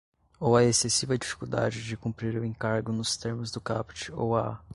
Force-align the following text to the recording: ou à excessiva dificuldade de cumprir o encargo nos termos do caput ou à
ou 0.39 0.55
à 0.57 0.63
excessiva 0.65 1.15
dificuldade 1.15 1.83
de 1.83 1.95
cumprir 1.95 2.35
o 2.35 2.43
encargo 2.43 2.91
nos 2.91 3.15
termos 3.15 3.51
do 3.51 3.61
caput 3.61 4.11
ou 4.11 4.35
à 4.35 4.59